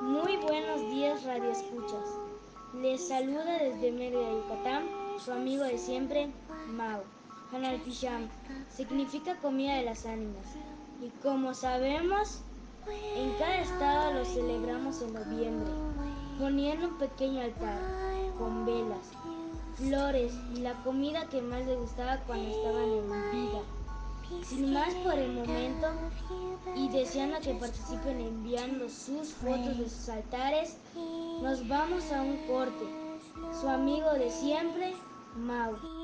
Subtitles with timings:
[0.00, 2.18] Muy buenos días, Radio Escuchas.
[2.74, 4.84] Les saluda desde Mérida, Yucatán,
[5.22, 6.32] su amigo de siempre,
[6.68, 7.02] Mau.
[7.52, 8.28] Hanalpisham
[8.70, 10.46] significa comida de las ánimas.
[11.02, 12.40] Y como sabemos,
[13.16, 15.70] en cada estado lo celebramos en noviembre,
[16.38, 17.78] poniendo un pequeño altar
[18.38, 19.12] con velas,
[19.74, 23.60] flores y la comida que más les gustaba cuando estaban en vida.
[24.62, 25.88] Sin más por el momento,
[26.76, 30.76] y deseando que participen enviando sus fotos de sus altares,
[31.42, 32.84] nos vamos a un corte.
[33.60, 34.92] Su amigo de siempre,
[35.34, 36.01] Mau.